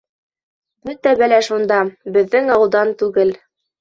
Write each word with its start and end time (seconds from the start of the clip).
Бөтә 0.89 1.13
бәлә 1.21 1.41
шунда: 1.49 1.79
беҙҙең 2.17 2.51
ауылдан 2.57 2.99
түгел. 3.03 3.37